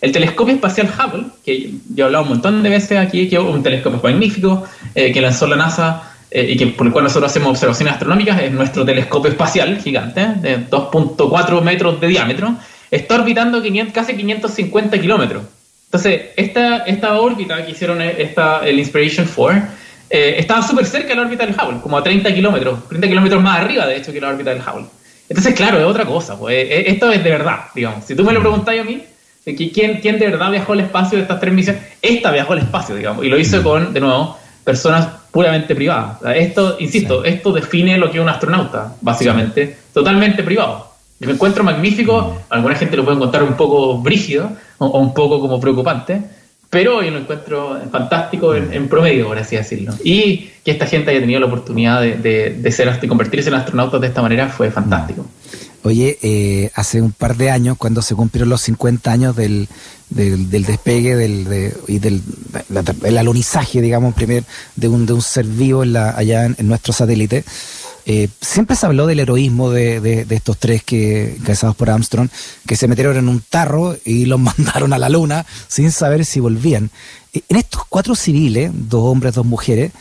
el 0.00 0.10
telescopio 0.10 0.54
espacial 0.54 0.88
Hubble, 0.88 1.26
que 1.44 1.72
yo 1.94 2.04
he 2.04 2.06
hablado 2.06 2.24
un 2.24 2.30
montón 2.30 2.62
de 2.62 2.70
veces 2.70 2.96
aquí, 2.96 3.28
que 3.28 3.36
es 3.36 3.42
un 3.42 3.62
telescopio 3.62 4.00
magnífico, 4.02 4.64
eh, 4.94 5.12
que 5.12 5.20
lanzó 5.20 5.46
la 5.46 5.56
NASA 5.56 6.14
eh, 6.30 6.46
y 6.48 6.56
que, 6.56 6.68
por 6.68 6.86
el 6.86 6.94
cual 6.94 7.04
nosotros 7.04 7.30
hacemos 7.30 7.50
observaciones 7.50 7.92
astronómicas, 7.92 8.40
es 8.40 8.50
nuestro 8.50 8.86
telescopio 8.86 9.30
espacial 9.30 9.82
gigante, 9.82 10.26
de 10.40 10.66
2.4 10.66 11.60
metros 11.60 12.00
de 12.00 12.06
diámetro, 12.06 12.56
está 12.90 13.16
orbitando 13.16 13.60
500, 13.60 13.92
casi 13.92 14.16
550 14.16 14.98
kilómetros. 14.98 15.42
Entonces, 15.88 16.22
esta, 16.38 16.78
esta 16.86 17.20
órbita 17.20 17.66
que 17.66 17.72
hicieron 17.72 18.00
eh, 18.00 18.14
esta, 18.16 18.66
el 18.66 18.78
Inspiration 18.78 19.28
4 19.36 19.62
eh, 20.10 20.36
estaba 20.38 20.62
súper 20.62 20.86
cerca 20.86 21.08
de 21.08 21.16
la 21.16 21.22
órbita 21.22 21.44
del 21.44 21.54
Hubble, 21.54 21.80
como 21.80 21.98
a 21.98 22.02
30 22.02 22.34
kilómetros, 22.34 22.88
30 22.88 23.08
kilómetros 23.08 23.42
más 23.42 23.60
arriba, 23.60 23.86
de 23.86 23.96
hecho, 23.96 24.12
que 24.12 24.20
la 24.20 24.28
órbita 24.28 24.50
del 24.50 24.60
Hubble. 24.62 24.86
Entonces, 25.28 25.54
claro, 25.54 25.78
es 25.78 25.84
otra 25.84 26.04
cosa. 26.04 26.38
Pues, 26.38 26.56
eh, 26.56 26.90
esto 26.90 27.10
es 27.12 27.22
de 27.22 27.30
verdad, 27.30 27.60
digamos. 27.74 28.04
Si 28.04 28.14
tú 28.14 28.24
me 28.24 28.32
lo 28.32 28.40
preguntáis 28.40 28.80
a 28.80 28.84
mí, 28.84 29.02
¿quién, 29.44 30.00
¿quién 30.00 30.18
de 30.18 30.26
verdad 30.26 30.50
viajó 30.50 30.72
al 30.72 30.80
espacio 30.80 31.18
de 31.18 31.22
estas 31.22 31.40
tres 31.40 31.52
misiones? 31.52 31.82
Esta 32.00 32.30
viajó 32.30 32.54
al 32.54 32.60
espacio, 32.60 32.94
digamos, 32.94 33.24
y 33.24 33.28
lo 33.28 33.38
hizo 33.38 33.62
con, 33.62 33.92
de 33.92 34.00
nuevo, 34.00 34.38
personas 34.64 35.08
puramente 35.30 35.74
privadas. 35.74 36.18
Esto, 36.34 36.76
insisto, 36.78 37.24
esto 37.24 37.52
define 37.52 37.98
lo 37.98 38.10
que 38.10 38.18
es 38.18 38.22
un 38.22 38.28
astronauta, 38.28 38.94
básicamente, 39.00 39.76
totalmente 39.92 40.42
privado. 40.42 40.88
Yo 41.20 41.26
me 41.26 41.34
encuentro 41.34 41.64
magnífico, 41.64 42.38
alguna 42.48 42.76
gente 42.76 42.96
lo 42.96 43.04
puede 43.04 43.16
encontrar 43.16 43.42
un 43.42 43.54
poco 43.54 43.98
brígido 43.98 44.52
o, 44.78 44.98
un 44.98 45.12
poco 45.12 45.40
como 45.40 45.60
preocupante, 45.60 46.22
pero 46.70 47.02
yo 47.02 47.10
lo 47.10 47.18
encuentro 47.18 47.80
fantástico 47.90 48.54
en, 48.54 48.88
promedio, 48.88 49.28
por 49.28 49.38
así 49.38 49.56
decirlo. 49.56 49.94
Y 50.04 50.50
que 50.64 50.70
esta 50.72 50.86
gente 50.86 51.10
haya 51.10 51.20
tenido 51.20 51.40
la 51.40 51.46
oportunidad 51.46 52.02
de, 52.02 52.56
de, 52.58 52.72
ser, 52.72 53.00
de 53.00 53.08
convertirse 53.08 53.48
en 53.48 53.54
astronautas 53.54 54.00
de 54.00 54.06
esta 54.08 54.20
manera 54.20 54.48
fue 54.48 54.70
fantástico. 54.70 55.26
Oye, 55.84 56.18
eh, 56.22 56.70
hace 56.74 57.00
un 57.00 57.12
par 57.12 57.36
de 57.36 57.50
años, 57.50 57.78
cuando 57.78 58.02
se 58.02 58.14
cumplieron 58.14 58.50
los 58.50 58.60
50 58.62 59.10
años 59.10 59.36
del, 59.36 59.68
del, 60.10 60.50
despegue 60.50 61.16
del, 61.16 61.72
y 61.86 62.00
del 62.00 62.20
el 63.04 63.16
alunizaje, 63.16 63.80
digamos, 63.80 64.12
primer, 64.12 64.44
de 64.76 64.88
un, 64.88 65.06
de 65.06 65.14
un 65.14 65.22
ser 65.22 65.46
vivo 65.46 65.84
en 65.84 65.94
la, 65.94 66.10
allá 66.10 66.44
en 66.44 66.68
nuestro 66.68 66.92
satélite, 66.92 67.44
eh, 68.10 68.30
siempre 68.40 68.74
se 68.74 68.86
habló 68.86 69.06
del 69.06 69.20
heroísmo 69.20 69.68
de, 69.68 70.26
estos 70.30 70.56
tres 70.56 70.82
que 70.82 71.36
casados 71.44 71.76
por 71.76 71.90
Armstrong, 71.90 72.30
que 72.66 72.74
se 72.74 72.88
metieron 72.88 73.18
en 73.18 73.28
un 73.28 73.42
tarro 73.42 73.98
y 74.02 74.24
los 74.24 74.40
mandaron 74.40 74.94
a 74.94 74.98
la 74.98 75.10
luna 75.10 75.44
sin 75.68 75.92
saber 75.92 76.24
si 76.24 76.40
volvían. 76.40 76.90
Eh, 77.34 77.42
en 77.50 77.58
estos 77.58 77.82
cuatro 77.86 78.14
civiles, 78.14 78.70
dos 78.72 79.02
hombres, 79.04 79.34
dos 79.34 79.44
mujeres, 79.44 79.92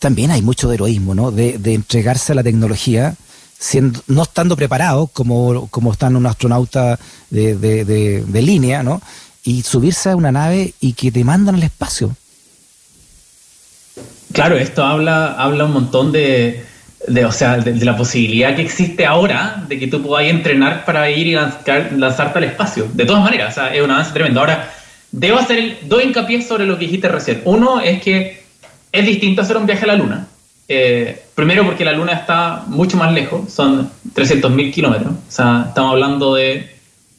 también 0.00 0.32
hay 0.32 0.42
mucho 0.42 0.68
de 0.68 0.74
heroísmo, 0.74 1.14
¿no? 1.14 1.30
De, 1.30 1.54
entregarse 1.72 2.32
a 2.32 2.34
la 2.34 2.42
tecnología, 2.42 3.14
siendo, 3.56 4.00
no 4.08 4.24
estando 4.24 4.56
preparados 4.56 5.08
como, 5.12 5.68
como 5.68 5.92
están 5.92 6.16
un 6.16 6.26
astronauta 6.26 6.98
de, 7.30 7.54
de 7.54 8.42
línea, 8.42 8.82
¿no? 8.82 9.00
Y 9.44 9.62
subirse 9.62 10.10
a 10.10 10.16
una 10.16 10.32
nave 10.32 10.74
y 10.80 10.94
que 10.94 11.12
te 11.12 11.22
mandan 11.22 11.54
al 11.54 11.62
espacio. 11.62 12.16
Claro, 14.32 14.58
esto 14.58 14.82
habla, 14.82 15.34
habla 15.34 15.66
un 15.66 15.72
montón 15.72 16.10
de, 16.10 16.66
de, 17.06 17.24
o 17.24 17.32
sea, 17.32 17.58
de, 17.58 17.84
la 17.84 17.96
posibilidad 17.96 18.54
que 18.54 18.62
existe 18.62 19.04
ahora 19.04 19.64
de 19.68 19.78
que 19.78 19.86
tú 19.86 20.02
puedas 20.02 20.26
entrenar 20.28 20.84
para 20.84 21.10
ir 21.10 21.26
y 21.26 21.32
lanzarte 21.32 22.38
al 22.38 22.44
espacio. 22.44 22.88
De 22.92 23.04
todas 23.04 23.22
maneras, 23.22 23.52
o 23.52 23.54
sea, 23.54 23.74
es 23.74 23.82
un 23.82 23.90
avance 23.90 24.12
tremendo. 24.12 24.40
Ahora, 24.40 24.70
debo 25.10 25.38
hacer 25.38 25.78
dos 25.82 26.02
hincapié 26.02 26.42
sobre 26.42 26.66
lo 26.66 26.78
que 26.78 26.86
dijiste 26.86 27.08
recién. 27.08 27.42
Uno 27.44 27.80
es 27.80 28.02
que 28.02 28.42
es 28.92 29.06
distinto 29.06 29.42
hacer 29.42 29.56
un 29.56 29.66
viaje 29.66 29.84
a 29.84 29.88
la 29.88 29.96
Luna. 29.96 30.26
Eh, 30.68 31.22
primero 31.34 31.64
porque 31.64 31.84
la 31.84 31.92
Luna 31.92 32.12
está 32.12 32.64
mucho 32.66 32.96
más 32.96 33.12
lejos, 33.12 33.52
son 33.52 33.90
300.000 34.14 34.72
kilómetros. 34.72 35.12
O 35.12 35.30
sea, 35.30 35.66
estamos 35.68 35.92
hablando 35.92 36.34
de 36.34 36.74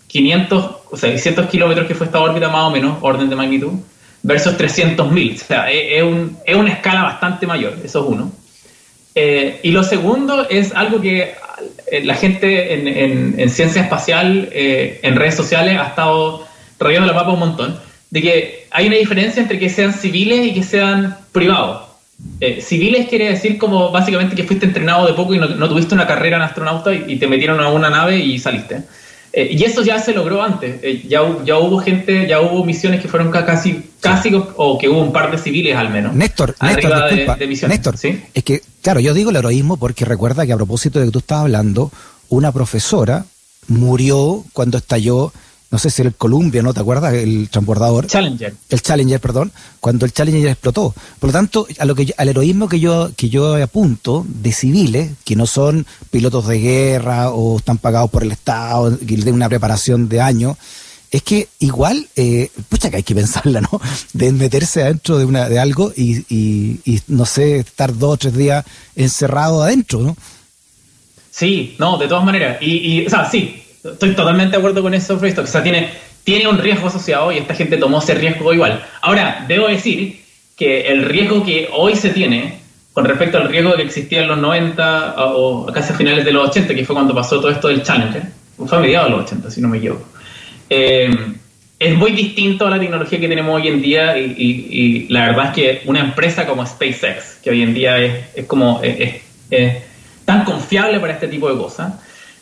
500 0.07 0.77
o 0.91 0.97
sea, 0.97 1.09
600 1.11 1.47
kilómetros 1.47 1.87
que 1.87 1.95
fue 1.95 2.05
esta 2.05 2.19
órbita 2.19 2.49
más 2.49 2.63
o 2.63 2.71
menos, 2.71 2.97
orden 3.01 3.29
de 3.29 3.35
magnitud, 3.35 3.73
versus 4.23 4.53
300.000. 4.57 5.35
O 5.35 5.45
sea, 5.45 5.71
es, 5.71 6.03
un, 6.03 6.37
es, 6.45 6.55
una 6.55 6.71
escala 6.71 7.03
bastante 7.03 7.45
mayor, 7.45 7.77
eso 7.83 8.03
es 8.03 8.05
uno. 8.07 8.31
Eh, 9.19 9.61
y 9.63 9.71
lo 9.71 9.83
segundo 9.83 10.47
es 10.47 10.75
algo 10.75 11.01
que 11.01 11.33
eh, 11.91 12.03
la 12.03 12.13
gente 12.13 12.75
en, 12.75 13.39
en, 13.39 13.49
ciencia 13.49 13.81
espacial, 13.81 14.47
eh, 14.51 14.99
en 15.01 15.15
redes 15.15 15.33
sociales, 15.33 15.75
ha 15.79 15.87
estado 15.87 16.45
rayando 16.77 17.07
la 17.07 17.13
mapa 17.13 17.31
un 17.31 17.39
montón, 17.39 17.79
de 18.11 18.21
que 18.21 18.67
hay 18.69 18.85
una 18.85 18.97
diferencia 18.97 19.41
entre 19.41 19.57
que 19.57 19.69
sean 19.69 19.91
civiles 19.91 20.45
y 20.45 20.53
que 20.53 20.61
sean 20.61 21.17
privados. 21.31 21.87
civiles 22.61 23.07
quiere 23.07 23.29
decir 23.29 23.57
como 23.57 23.89
básicamente 23.89 24.35
que 24.35 24.43
fuiste 24.43 24.67
entrenado 24.67 25.07
de 25.07 25.13
poco 25.13 25.33
y 25.33 25.39
no, 25.39 25.67
tuviste 25.67 25.95
una 25.95 26.05
carrera 26.05 26.37
en 26.37 26.43
astronauta 26.43 26.93
y, 26.93 27.15
te 27.15 27.25
metieron 27.25 27.59
a 27.59 27.69
una 27.69 27.89
nave 27.89 28.19
y 28.19 28.37
saliste. 28.37 28.83
Eh, 29.33 29.49
y 29.51 29.63
eso 29.63 29.83
ya 29.83 29.99
se 29.99 30.13
logró 30.13 30.41
antes. 30.41 30.79
Eh, 30.81 31.05
ya, 31.07 31.21
ya 31.45 31.57
hubo 31.57 31.79
gente, 31.79 32.27
ya 32.27 32.41
hubo 32.41 32.63
misiones 32.63 33.01
que 33.01 33.07
fueron 33.07 33.31
casi, 33.31 33.83
casi 33.99 34.31
o 34.33 34.77
que 34.77 34.89
hubo 34.89 35.01
un 35.01 35.11
par 35.11 35.31
de 35.31 35.37
civiles 35.37 35.75
al 35.75 35.89
menos. 35.89 36.15
Néstor, 36.15 36.55
Néstor, 36.61 37.09
disculpa, 37.09 37.67
Néstor, 37.67 37.97
¿sí? 37.97 38.21
es 38.33 38.43
que, 38.43 38.61
claro, 38.81 38.99
yo 38.99 39.13
digo 39.13 39.29
el 39.29 39.35
heroísmo 39.35 39.77
porque 39.77 40.05
recuerda 40.05 40.45
que 40.45 40.53
a 40.53 40.57
propósito 40.57 40.99
de 40.99 41.05
que 41.05 41.11
tú 41.11 41.19
estabas 41.19 41.43
hablando, 41.43 41.91
una 42.29 42.51
profesora 42.51 43.25
murió 43.67 44.43
cuando 44.53 44.77
estalló 44.77 45.31
no 45.69 45.77
sé 45.77 45.89
si 45.89 46.01
era 46.01 46.09
el 46.09 46.15
Columbia, 46.15 46.61
¿no? 46.61 46.73
¿Te 46.73 46.79
acuerdas? 46.79 47.13
El 47.13 47.49
transbordador. 47.49 48.07
Challenger. 48.07 48.55
El 48.69 48.81
Challenger, 48.81 49.19
perdón, 49.19 49.51
cuando 49.79 50.05
el 50.05 50.13
Challenger 50.13 50.49
explotó. 50.49 50.95
Por 51.19 51.29
lo 51.29 51.33
tanto, 51.33 51.67
a 51.77 51.85
lo 51.85 51.93
que 51.93 52.13
al 52.17 52.29
heroísmo 52.29 52.69
que 52.69 52.79
yo, 52.79 53.11
que 53.15 53.29
yo 53.29 53.61
apunto 53.61 54.25
de 54.27 54.53
civiles, 54.53 55.11
que 55.25 55.35
no 55.35 55.45
son 55.45 55.85
pilotos 56.09 56.47
de 56.47 56.59
guerra 56.59 57.31
o 57.31 57.57
están 57.57 57.77
pagados 57.77 58.09
por 58.09 58.23
el 58.23 58.31
Estado, 58.31 58.97
que 58.97 59.05
tienen 59.05 59.33
una 59.33 59.49
preparación 59.49 60.07
de 60.07 60.21
años, 60.21 60.57
es 61.11 61.23
que 61.23 61.49
igual, 61.59 62.07
eh, 62.15 62.49
pucha 62.69 62.89
que 62.89 62.97
hay 62.97 63.03
que 63.03 63.15
pensarla, 63.15 63.61
¿no? 63.61 63.81
De 64.13 64.31
meterse 64.31 64.83
adentro 64.83 65.17
de, 65.17 65.25
una, 65.25 65.49
de 65.49 65.59
algo 65.59 65.91
y, 65.95 66.19
y, 66.29 66.79
y, 66.85 67.01
no 67.07 67.25
sé, 67.25 67.59
estar 67.59 67.97
dos 67.97 68.13
o 68.13 68.17
tres 68.17 68.35
días 68.35 68.65
encerrado 68.95 69.63
adentro, 69.63 69.99
¿no? 69.99 70.17
Sí, 71.31 71.75
no, 71.77 71.97
de 71.97 72.07
todas 72.07 72.25
maneras. 72.25 72.57
Y, 72.61 73.01
y 73.01 73.05
o 73.05 73.09
sea, 73.09 73.29
sí, 73.29 73.63
estoy 73.93 74.15
totalmente 74.15 74.51
de 74.51 74.57
acuerdo 74.57 74.81
con 74.81 74.93
eso, 74.93 75.17
Freestock. 75.17 75.45
O 75.45 75.47
sea, 75.47 75.63
tiene, 75.63 75.89
tiene 76.23 76.47
un 76.47 76.57
riesgo 76.57 76.87
asociado 76.87 77.31
y 77.31 77.37
esta 77.37 77.53
gente 77.53 77.77
tomó 77.77 77.99
ese 77.99 78.15
riesgo 78.15 78.53
igual. 78.53 78.83
Ahora, 79.01 79.45
debo 79.47 79.67
decir 79.67 80.21
que 80.55 80.87
el 80.87 81.05
riesgo 81.05 81.43
que 81.43 81.69
hoy 81.73 81.95
se 81.95 82.09
tiene 82.09 82.59
con 82.93 83.05
respecto 83.05 83.37
al 83.37 83.49
riesgo 83.49 83.75
que 83.75 83.83
existía 83.83 84.23
en 84.23 84.27
los 84.27 84.39
90 84.39 85.15
o 85.17 85.67
casi 85.67 85.93
a 85.93 85.95
finales 85.95 86.25
de 86.25 86.31
los 86.31 86.49
80, 86.49 86.73
que 86.73 86.83
fue 86.83 86.95
cuando 86.95 87.13
pasó 87.13 87.39
todo 87.39 87.51
esto 87.51 87.67
del 87.67 87.83
Challenger, 87.83 88.23
fue 88.57 88.75
a 88.75 88.81
mediados 88.81 89.11
de 89.11 89.17
los 89.17 89.25
80, 89.25 89.51
si 89.51 89.61
no 89.61 89.67
me 89.67 89.77
equivoco. 89.77 90.03
Eh, 90.67 91.09
es 91.79 91.95
muy 91.95 92.11
distinto 92.11 92.65
a 92.65 92.71
la 92.71 92.79
tecnología 92.79 93.19
que 93.19 93.27
tenemos 93.27 93.55
hoy 93.55 93.67
en 93.67 93.81
día 93.83 94.17
y, 94.17 95.05
la 95.09 95.27
verdad 95.27 95.45
es 95.49 95.53
que 95.53 95.81
una 95.85 95.99
empresa 95.99 96.47
como 96.47 96.65
SpaceX, 96.65 97.37
que 97.43 97.51
hoy 97.51 97.61
en 97.61 97.73
día 97.75 97.99
es, 97.99 98.45
como 98.47 98.81
es, 98.81 99.21
tan 100.25 100.43
confiable 100.43 100.99
para 100.99 101.13
este 101.13 101.27
tipo 101.27 101.49
de 101.51 101.57
cosas, 101.57 101.93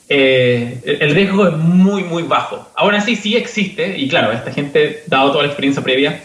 eh, 0.08 0.98
el 1.00 1.16
riesgo 1.16 1.48
es 1.48 1.58
muy, 1.58 2.04
muy 2.04 2.24
bajo. 2.24 2.70
Aún 2.76 2.96
así, 2.96 3.16
sí 3.16 3.36
existe, 3.36 3.98
y 3.98 4.08
claro, 4.08 4.32
esta 4.32 4.52
gente, 4.52 5.04
dado 5.08 5.32
toda 5.32 5.44
la 5.44 5.48
experiencia 5.48 5.84
previa, 5.84 6.22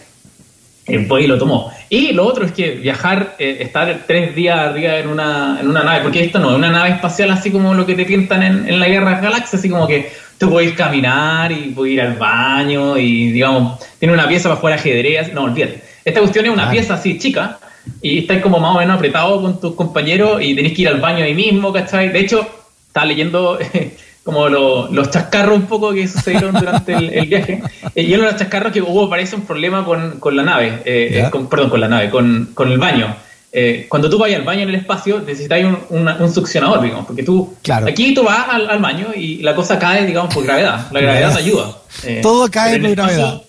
eh, 0.87 1.05
pues 1.07 1.23
y 1.23 1.27
lo 1.27 1.37
tomó. 1.37 1.71
Y 1.89 2.11
lo 2.13 2.25
otro 2.25 2.45
es 2.45 2.51
que 2.51 2.71
viajar, 2.71 3.35
eh, 3.39 3.57
estar 3.61 4.03
tres 4.07 4.35
días 4.35 4.59
arriba 4.59 4.97
en 4.97 5.07
una, 5.07 5.57
en 5.59 5.67
una 5.67 5.83
nave, 5.83 6.01
porque 6.03 6.23
esto 6.23 6.39
no 6.39 6.51
es 6.51 6.57
una 6.57 6.71
nave 6.71 6.91
espacial 6.91 7.31
así 7.31 7.51
como 7.51 7.73
lo 7.73 7.85
que 7.85 7.95
te 7.95 8.05
pintan 8.05 8.43
en, 8.43 8.67
en 8.67 8.79
la 8.79 8.87
Guerra 8.87 9.15
de 9.15 9.21
Galaxias, 9.21 9.55
así 9.55 9.69
como 9.69 9.87
que 9.87 10.11
tú 10.41 10.49
puedes 10.49 10.73
caminar 10.73 11.51
y 11.51 11.71
puedes 11.75 11.93
ir 11.93 12.01
al 12.01 12.15
baño 12.15 12.97
y, 12.97 13.31
digamos, 13.31 13.79
tiene 13.99 14.13
una 14.13 14.27
pieza 14.27 14.49
para 14.49 14.59
jugar 14.59 14.73
ajedrez. 14.79 15.31
No, 15.33 15.43
olvídate. 15.43 15.83
Esta 16.03 16.19
cuestión 16.19 16.45
es 16.45 16.51
una 16.51 16.69
pieza 16.71 16.95
así 16.95 17.19
chica 17.19 17.59
y 18.01 18.19
estás 18.19 18.41
como 18.41 18.59
más 18.59 18.75
o 18.75 18.79
menos 18.79 18.95
apretado 18.95 19.39
con 19.39 19.59
tus 19.59 19.75
compañeros 19.75 20.41
y 20.41 20.55
tenés 20.55 20.73
que 20.73 20.81
ir 20.81 20.87
al 20.87 20.99
baño 20.99 21.23
ahí 21.23 21.35
mismo, 21.35 21.71
¿cachai? 21.71 22.09
De 22.09 22.19
hecho, 22.21 22.60
estaba 22.91 23.05
leyendo 23.05 23.57
como 24.23 24.49
los 24.49 25.09
chascarros 25.09 25.57
un 25.57 25.65
poco 25.65 25.93
que 25.93 26.07
sucedieron 26.07 26.53
durante 26.53 26.93
el, 26.93 27.27
viaje. 27.27 27.63
Eh, 27.95 28.03
y 28.03 28.13
uno 28.13 28.25
de 28.25 28.31
los 28.31 28.39
chascarros 28.39 28.71
que 28.71 28.81
hubo 28.81 29.09
parece 29.09 29.35
un 29.35 29.43
problema 29.43 29.83
con, 29.83 30.19
con 30.19 30.35
la 30.35 30.43
nave, 30.43 30.81
eh, 30.85 31.27
con, 31.31 31.47
perdón, 31.47 31.69
con 31.69 31.79
la 31.79 31.87
nave, 31.87 32.09
con, 32.09 32.51
con 32.53 32.71
el 32.71 32.77
baño. 32.77 33.15
Eh, 33.53 33.87
cuando 33.89 34.09
tú 34.09 34.17
vayas 34.17 34.39
al 34.39 34.45
baño 34.45 34.61
en 34.61 34.69
el 34.69 34.75
espacio, 34.75 35.19
necesitas 35.19 35.59
un, 35.89 36.07
un, 36.07 36.33
succionador, 36.33 36.81
digamos, 36.81 37.05
porque 37.05 37.23
tú, 37.23 37.53
aquí 37.85 38.13
tú 38.13 38.23
vas 38.23 38.47
al, 38.49 38.79
baño 38.79 39.07
y 39.15 39.37
la 39.37 39.55
cosa 39.55 39.77
cae, 39.77 40.05
digamos, 40.05 40.33
por 40.33 40.43
gravedad. 40.43 40.87
La 40.91 41.01
gravedad 41.01 41.33
te 41.33 41.39
ayuda. 41.39 41.75
todo 42.21 42.49
cae 42.49 42.79
por 42.79 42.91
gravedad. 42.91 43.41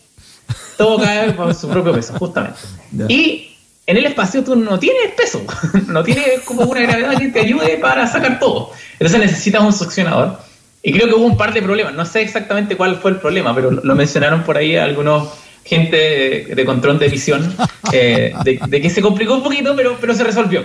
Todo 0.76 0.98
cae 0.98 1.32
por 1.32 1.54
su 1.54 1.68
propio 1.68 1.92
peso, 1.92 2.14
justamente. 2.14 2.58
Y 3.08 3.51
en 3.86 3.96
el 3.96 4.06
espacio 4.06 4.44
tú 4.44 4.56
no 4.56 4.78
tienes 4.78 5.12
peso, 5.16 5.44
no 5.88 6.02
tienes 6.04 6.40
como 6.44 6.62
una 6.62 6.80
gravedad 6.82 7.18
que 7.18 7.28
te 7.28 7.40
ayude 7.40 7.78
para 7.78 8.06
sacar 8.06 8.38
todo. 8.38 8.70
Entonces 8.92 9.20
necesitas 9.20 9.62
un 9.62 9.72
succionador. 9.72 10.38
Y 10.84 10.92
creo 10.92 11.06
que 11.06 11.14
hubo 11.14 11.26
un 11.26 11.36
par 11.36 11.52
de 11.54 11.62
problemas. 11.62 11.94
No 11.94 12.04
sé 12.04 12.22
exactamente 12.22 12.76
cuál 12.76 12.96
fue 12.96 13.12
el 13.12 13.18
problema, 13.18 13.54
pero 13.54 13.70
lo 13.70 13.94
mencionaron 13.94 14.42
por 14.42 14.56
ahí 14.56 14.76
algunos 14.76 15.28
gente 15.64 16.46
de 16.54 16.64
control 16.64 16.98
de 16.98 17.08
visión, 17.08 17.54
eh, 17.92 18.34
de, 18.44 18.80
que 18.80 18.90
se 18.90 19.00
complicó 19.00 19.34
un 19.34 19.44
poquito, 19.44 19.76
pero, 19.76 19.96
pero 20.00 20.14
se 20.14 20.24
resolvió. 20.24 20.64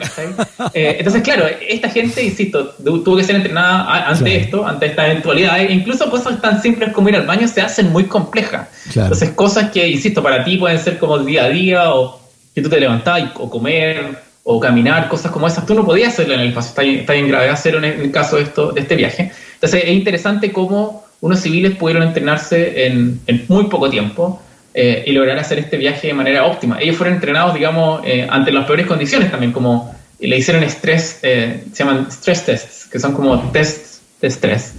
Eh, 0.73 0.95
entonces, 0.97 1.21
claro, 1.21 1.45
esta 1.67 1.89
gente, 1.89 2.23
insisto, 2.23 2.69
tuvo 2.83 3.15
que 3.17 3.23
ser 3.23 3.35
entrenada 3.35 4.07
ante 4.07 4.37
esto, 4.37 4.65
ante 4.65 4.87
esta 4.87 5.05
eventualidad. 5.05 5.59
E 5.59 5.71
incluso 5.71 6.09
cosas 6.09 6.41
tan 6.41 6.61
simples 6.61 6.93
como 6.93 7.09
ir 7.09 7.15
al 7.15 7.27
baño 7.27 7.47
se 7.47 7.61
hacen 7.61 7.91
muy 7.91 8.05
complejas. 8.05 8.69
Entonces, 8.87 9.31
cosas 9.31 9.69
que, 9.71 9.87
insisto, 9.87 10.23
para 10.23 10.43
ti 10.43 10.57
pueden 10.57 10.79
ser 10.79 10.97
como 10.97 11.19
día 11.19 11.45
a 11.45 11.49
día 11.49 11.93
o 11.93 12.26
que 12.57 12.63
tú 12.63 12.69
te 12.69 12.79
levantás 12.79 13.21
o 13.35 13.47
comer 13.51 14.17
o 14.41 14.59
caminar, 14.59 15.07
cosas 15.09 15.31
como 15.31 15.45
esas, 15.45 15.63
tú 15.67 15.75
no 15.75 15.85
podías 15.85 16.13
hacerlo 16.13 16.33
en 16.33 16.39
el 16.39 16.47
espacio, 16.47 16.69
está, 16.69 16.81
está 16.81 17.13
en 17.13 17.27
gravedad 17.27 17.59
cero 17.61 17.77
en 17.77 17.85
el 17.85 18.11
caso 18.11 18.37
de, 18.37 18.41
esto, 18.41 18.71
de 18.71 18.81
este 18.81 18.95
viaje. 18.95 19.31
Entonces 19.53 19.83
es 19.83 19.91
interesante 19.91 20.51
cómo 20.51 21.05
unos 21.21 21.39
civiles 21.39 21.75
pudieron 21.75 22.01
entrenarse 22.01 22.87
en, 22.87 23.21
muy 23.47 23.65
poco 23.65 23.91
tiempo 23.91 24.41
eh, 24.73 25.03
y 25.05 25.11
lograr 25.11 25.37
hacer 25.37 25.59
este 25.59 25.77
viaje 25.77 26.07
de 26.07 26.15
manera 26.15 26.45
óptima. 26.45 26.79
Ellos 26.81 26.95
fueron 26.95 27.13
entrenados, 27.13 27.53
digamos, 27.53 28.01
eh, 28.03 28.25
ante 28.27 28.51
las 28.51 28.65
peores 28.65 28.87
condiciones 28.87 29.29
también, 29.29 29.51
como 29.51 29.95
le 30.19 30.35
hicieron 30.35 30.63
estrés, 30.63 31.19
eh, 31.21 31.63
se 31.71 31.83
llaman 31.83 32.07
stress 32.09 32.43
tests, 32.43 32.87
que 32.91 32.97
son 32.97 33.13
como 33.13 33.39
tests 33.51 34.01
de 34.19 34.29
estrés. 34.29 34.73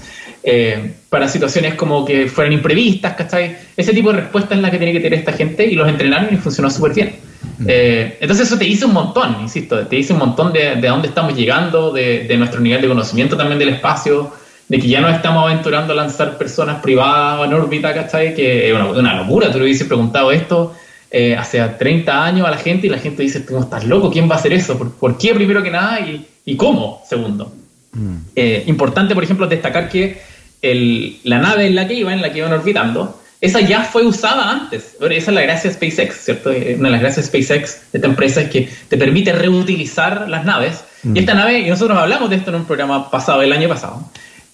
para 1.09 1.29
situaciones 1.29 1.75
como 1.75 2.05
que 2.05 2.27
fueran 2.27 2.53
imprevistas, 2.55 3.15
¿cachai? 3.15 3.57
Ese 3.77 3.93
tipo 3.93 4.11
de 4.13 4.23
respuesta 4.23 4.57
es 4.57 4.63
la 4.63 4.69
que 4.69 4.79
tiene 4.79 4.93
que 4.95 5.01
tener 5.01 5.21
esta 5.21 5.33
gente 5.33 5.65
y 5.65 5.77
los 5.77 5.89
entrenaron 5.89 6.35
y 6.35 6.39
funcionó 6.39 6.71
súper 6.71 6.95
bien. 6.95 7.28
Eh, 7.67 8.19
entonces 8.21 8.47
eso 8.47 8.59
te 8.59 8.65
dice 8.65 8.85
un 8.85 8.93
montón, 8.93 9.37
insisto, 9.41 9.87
te 9.87 9.97
dice 9.97 10.12
un 10.12 10.21
montón 10.21 10.53
de, 10.53 10.77
de 10.77 10.88
dónde 10.88 11.09
estamos 11.09 11.35
llegando, 11.35 11.93
de, 11.93 12.35
nuestro 12.38 12.61
nivel 12.61 12.81
de 12.81 12.88
conocimiento 12.88 13.37
también 13.37 13.59
del 13.59 13.71
espacio, 13.71 14.33
de 14.69 14.79
que 14.79 14.87
ya 14.87 15.00
no 15.00 15.09
estamos 15.09 15.45
aventurando 15.45 15.93
a 15.93 15.97
lanzar 15.97 16.37
personas 16.37 16.81
privadas 16.81 17.47
en 17.47 17.55
órbita, 17.55 17.93
¿cachai? 17.95 18.35
Que 18.35 18.69
es 18.69 18.75
una, 18.75 19.17
locura, 19.17 19.50
tú 19.50 19.59
le 19.59 19.65
hubieses 19.65 19.87
preguntado 19.87 20.31
esto 20.31 20.75
eh, 21.11 21.35
hace 21.35 21.61
30 21.61 22.25
años 22.25 22.47
a 22.47 22.50
la 22.50 22.59
gente 22.59 22.87
y 22.87 22.91
la 22.91 22.99
gente 22.99 23.23
dice, 23.23 23.41
tú 23.41 23.59
estás 23.59 23.85
loco, 23.87 24.11
¿quién 24.11 24.31
va 24.31 24.35
a 24.35 24.38
hacer 24.38 24.53
eso? 24.53 24.79
¿Por, 24.79 25.19
qué 25.19 25.35
primero 25.35 25.62
que 25.62 25.71
nada 25.71 26.00
y, 26.00 26.57
cómo 26.57 27.03
segundo? 27.09 27.53
Mm. 27.93 28.17
Eh, 28.37 28.65
importante, 28.67 29.15
por 29.15 29.25
ejemplo, 29.25 29.47
destacar 29.47 29.88
que 29.88 30.21
el, 30.61 31.19
la 31.25 31.38
nave 31.38 31.67
en 31.67 31.75
la 31.75 31.88
que 31.88 31.95
iban, 31.95 32.15
en 32.15 32.23
la 32.23 32.33
que 32.33 32.38
iban 32.38 32.53
orbitando, 32.53 33.19
esa 33.40 33.61
ya 33.61 33.85
fue 33.85 34.04
usada 34.04 34.50
antes. 34.50 34.97
Esa 35.00 35.30
es 35.30 35.35
la 35.35 35.42
gracia 35.42 35.71
de 35.71 35.76
SpaceX, 35.76 36.25
¿cierto? 36.25 36.50
Eh, 36.50 36.75
una 36.78 36.88
de 36.88 36.92
las 36.92 37.00
gracias 37.00 37.30
de 37.30 37.42
SpaceX, 37.42 37.92
de 37.92 37.99
esta 37.99 38.09
empresa, 38.09 38.40
es 38.40 38.50
que 38.50 38.68
te 38.88 38.97
permite 38.97 39.33
reutilizar 39.33 40.28
las 40.28 40.45
naves. 40.45 40.85
Y 41.04 41.09
mm. 41.09 41.16
esta 41.16 41.35
nave, 41.35 41.61
y 41.61 41.71
nosotros 41.71 41.97
hablamos 41.97 42.30
de 42.30 42.37
esto 42.37 42.50
en 42.50 42.57
un 42.57 42.64
programa 42.64 43.11
pasado, 43.11 43.42
el 43.42 43.52
año 43.52 43.68
pasado. 43.68 44.02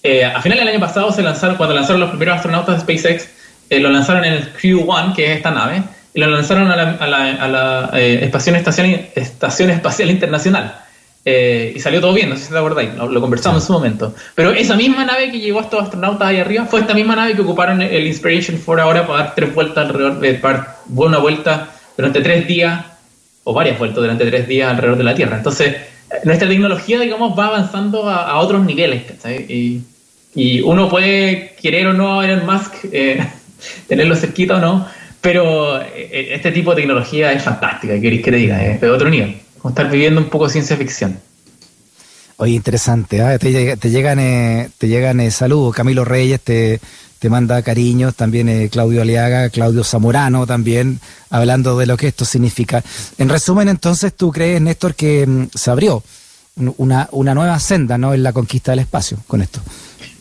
Eh, 0.03 0.23
a 0.23 0.39
final 0.39 0.59
del 0.59 0.67
año 0.67 0.79
pasado 0.79 1.11
se 1.11 1.23
lanzaron, 1.23 1.55
cuando 1.55 1.73
lanzaron 1.73 1.99
los 1.99 2.09
primeros 2.09 2.35
astronautas 2.35 2.75
de 2.75 2.81
SpaceX, 2.81 3.27
eh, 3.71 3.79
lo 3.79 3.89
lanzaron 3.89 4.23
en 4.23 4.33
el 4.33 4.49
Crew 4.49 4.87
One, 4.87 5.13
que 5.15 5.31
es 5.31 5.37
esta 5.37 5.49
nave, 5.49 5.81
y 6.13 6.19
lo 6.19 6.27
lanzaron 6.27 6.69
a 6.71 6.75
la, 6.75 6.91
a 6.91 7.07
la, 7.07 7.31
a 7.31 7.47
la 7.47 7.89
Estación, 7.99 8.55
Estación 9.15 9.71
Espacial 9.71 10.11
Internacional. 10.11 10.84
Eh, 11.27 11.73
y 11.75 11.79
salió 11.79 11.99
todo 11.99 12.13
bien, 12.13 12.29
no 12.29 12.37
sé 12.37 12.45
si 12.45 12.51
te 12.51 12.57
acordáis, 12.57 12.93
lo, 12.93 13.19
conversamos 13.19 13.63
en 13.63 13.67
su 13.67 13.73
momento. 13.73 14.13
Pero 14.35 14.51
esa 14.51 14.75
misma 14.75 15.05
nave 15.05 15.31
que 15.31 15.39
llevó 15.39 15.59
a 15.59 15.63
estos 15.63 15.81
astronautas 15.81 16.27
ahí 16.27 16.37
arriba 16.37 16.65
fue 16.65 16.81
esta 16.81 16.93
misma 16.93 17.15
nave 17.15 17.33
que 17.33 17.41
ocuparon 17.41 17.81
el 17.81 18.05
Inspiration 18.05 18.61
4 18.63 18.83
ahora 18.83 19.07
para 19.07 19.23
dar 19.23 19.35
tres 19.35 19.53
vueltas 19.53 19.87
alrededor, 19.87 20.19
de 20.19 20.35
para 20.35 20.77
una 20.93 21.17
vuelta 21.17 21.69
durante 21.97 22.21
tres 22.21 22.45
días, 22.45 22.85
o 23.43 23.53
varias 23.53 23.79
vueltas 23.79 24.01
durante 24.01 24.25
tres 24.25 24.47
días 24.47 24.69
alrededor 24.69 24.97
de 24.97 25.03
la 25.03 25.15
Tierra. 25.15 25.37
Entonces, 25.37 25.75
nuestra 26.23 26.47
tecnología, 26.47 26.99
digamos, 26.99 27.37
va 27.37 27.47
avanzando 27.47 28.07
a, 28.07 28.37
otros 28.39 28.63
niveles, 28.63 29.03
¿cachai? 29.03 29.45
Y, 29.49 29.81
y, 30.35 30.61
uno 30.61 30.89
puede 30.89 31.55
querer 31.61 31.87
o 31.87 31.93
no 31.93 32.19
a 32.19 32.25
Elon 32.25 32.45
Musk, 32.45 32.85
eh, 32.91 33.25
tenerlo 33.87 34.15
cerquita 34.15 34.57
o 34.57 34.59
no, 34.59 34.87
pero 35.21 35.81
eh, 35.81 36.29
este 36.33 36.51
tipo 36.51 36.71
de 36.71 36.81
tecnología 36.81 37.31
es 37.31 37.41
fantástica, 37.41 37.99
queréis 37.99 38.21
que 38.21 38.31
te 38.31 38.37
diga, 38.37 38.63
es 38.63 38.79
de 38.79 38.89
otro 38.89 39.09
nivel, 39.09 39.37
como 39.65 39.71
estar 39.71 39.89
viviendo 39.89 40.21
un 40.21 40.29
poco 40.29 40.47
ciencia 40.47 40.77
ficción. 40.77 41.19
Oye, 42.37 42.53
interesante, 42.53 43.17
¿eh? 43.17 43.39
te, 43.39 43.77
te, 43.77 43.89
llegan, 43.89 44.19
eh, 44.19 44.69
te 44.77 44.87
llegan 44.87 45.19
eh, 45.19 45.31
saludos, 45.31 45.73
Camilo 45.73 46.05
Reyes 46.05 46.39
te, 46.41 46.79
te 47.17 47.29
manda 47.31 47.63
cariños, 47.63 48.13
también 48.13 48.47
eh, 48.47 48.69
Claudio 48.71 49.01
Aliaga, 49.01 49.49
Claudio 49.49 49.83
Zamorano 49.83 50.45
también, 50.45 50.99
hablando 51.31 51.79
de 51.79 51.87
lo 51.87 51.97
que 51.97 52.09
esto 52.09 52.25
significa. 52.25 52.83
En 53.17 53.27
resumen, 53.27 53.67
entonces, 53.67 54.13
¿tú 54.13 54.31
crees, 54.31 54.61
Néstor, 54.61 54.93
que 54.93 55.25
mm, 55.25 55.47
se 55.55 55.71
abrió 55.71 56.03
una, 56.77 57.09
una 57.11 57.33
nueva 57.33 57.59
senda 57.59 57.97
¿no? 57.97 58.13
en 58.13 58.21
la 58.21 58.33
conquista 58.33 58.71
del 58.71 58.81
espacio 58.81 59.17
con 59.25 59.41
esto? 59.41 59.61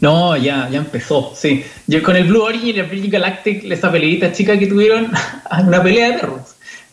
No, 0.01 0.39
ya, 0.39 0.71
ya 0.71 0.79
empezó, 0.79 1.35
sí. 1.37 1.63
Yo 1.87 2.03
con 2.03 2.17
el 2.17 2.29
Blue 2.29 2.45
Origin 2.45 2.77
y 2.77 2.79
el 2.79 2.87
Virgin 2.87 3.11
Galactic, 3.11 3.71
esa 3.71 3.93
peleita 3.93 4.33
chica 4.33 4.59
que 4.59 4.69
tuvieron, 4.69 5.13
una 5.67 5.83
pelea 5.83 6.13
de 6.13 6.19
perros. 6.19 6.41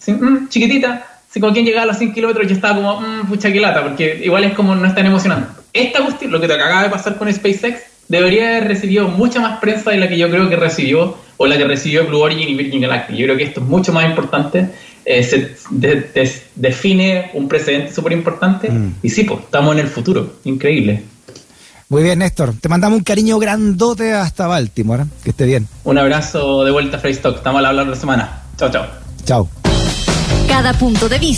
Mm, 0.06 0.50
chiquitita, 0.50 1.11
si 1.34 1.40
con 1.40 1.54
quien 1.54 1.66
llegaba 1.66 1.84
a 1.84 1.88
los 1.88 1.98
100 1.98 2.14
kilómetros 2.14 2.48
yo 2.48 2.56
estaba 2.56 2.76
como, 2.76 3.00
mmm, 3.00 3.28
pucha 3.28 3.52
que 3.52 3.60
lata, 3.60 3.84
porque 3.84 4.22
igual 4.24 4.44
es 4.44 4.54
como 4.54 4.76
no 4.76 4.86
es 4.86 4.94
tan 4.94 5.06
emocionante. 5.06 5.48
Esta 5.74 6.04
cuestión, 6.04 6.32
lo 6.32 6.42
que 6.42 6.48
te 6.48 6.54
acaba 6.54 6.84
de 6.84 6.90
pasar 6.90 7.18
con 7.18 7.32
SpaceX, 7.32 7.80
debería 8.08 8.50
haber 8.50 8.68
recibido 8.68 9.08
mucha 9.08 9.40
más 9.40 9.60
prensa 9.60 9.92
de 9.92 9.98
la 9.98 10.10
que 10.10 10.18
yo 10.18 10.30
creo 10.30 10.50
que 10.50 10.58
recibió, 10.58 11.18
o 11.38 11.48
la 11.48 11.58
que 11.58 11.64
recibió 11.64 12.06
Blue 12.06 12.20
Origin 12.20 12.50
y 12.50 12.56
Virgin 12.56 12.82
Galactic. 12.82 13.16
Yo 13.16 13.26
creo 13.26 13.38
que 13.38 13.44
esto 13.44 13.62
es 13.62 13.68
mucho 13.68 13.94
más 13.94 14.06
importante, 14.06 14.70
eh, 15.06 15.24
se 15.24 16.44
define 16.56 17.32
un 17.34 17.48
precedente 17.48 17.94
súper 17.94 18.12
importante, 18.12 18.70
mm. 18.70 18.96
y 19.02 19.10
sí, 19.10 19.24
pues, 19.24 19.40
estamos 19.40 19.74
en 19.74 19.80
el 19.80 19.88
futuro, 19.88 20.34
increíble. 20.44 21.04
Muy 21.88 22.04
bien, 22.04 22.20
Néstor. 22.20 22.54
Te 22.54 22.70
mandamos 22.70 23.00
un 23.00 23.04
cariño 23.04 23.38
grandote 23.38 24.14
hasta 24.14 24.48
Baltimore. 24.48 25.04
¿eh? 25.04 25.06
Que 25.26 25.32
esté 25.32 25.46
bien. 25.46 25.68
Un 25.84 25.98
abrazo 25.98 26.64
de 26.64 26.72
vuelta 26.72 27.02
a 27.04 27.10
Stock. 27.10 27.36
Estamos 27.36 27.60
al 27.60 27.66
hablar 27.66 27.86
de 27.86 27.92
la 27.92 27.98
semana. 27.98 28.44
Chao, 28.58 28.72
chao. 28.72 28.86
Chao. 29.26 29.50
Cada 30.52 30.74
punto 30.74 31.08
de 31.08 31.18
vista 31.18 31.32